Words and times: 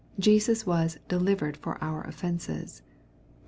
Jesus 0.17 0.65
was" 0.65 0.97
delivered 1.15 1.57
for 1.57 1.77
our 1.79 2.03
offences/' 2.07 2.81
(Eom. 2.81 2.81